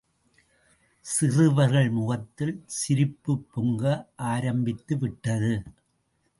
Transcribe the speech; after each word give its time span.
சிறுவர்கள் 1.05 1.89
முகத்தில் 1.89 2.63
சிரிப்புப் 2.65 3.45
பொங்க 3.53 3.83
ஆரம்பித்துவிட்டது. 4.23 5.53